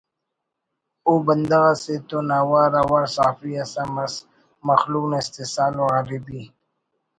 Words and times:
ءُ 1.11 1.13
بندغ 1.25 1.63
اسے 1.71 1.95
تون 2.07 2.29
اوار 2.39 2.71
اوار 2.81 3.05
صحافی 3.15 3.51
اس 3.61 3.73
ہم 3.83 3.95
ئس 4.03 4.15
مخلوق 4.67 5.05
نا 5.11 5.17
استحصال 5.21 5.73
و 5.81 5.85
غریبی 5.95 6.41